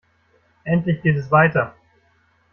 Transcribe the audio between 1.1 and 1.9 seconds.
es weiter!